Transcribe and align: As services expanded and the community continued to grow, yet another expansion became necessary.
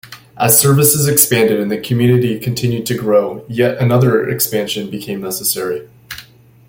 As 0.35 0.59
services 0.59 1.07
expanded 1.07 1.59
and 1.59 1.69
the 1.71 1.79
community 1.79 2.39
continued 2.39 2.87
to 2.87 2.97
grow, 2.97 3.45
yet 3.47 3.77
another 3.77 4.27
expansion 4.27 4.89
became 4.89 5.21
necessary. 5.21 5.87